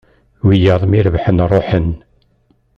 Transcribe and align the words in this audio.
Wiyaḍ 0.47 0.81
mi 0.87 0.99
rebḥen 1.05 1.45
ruḥen 1.51 1.89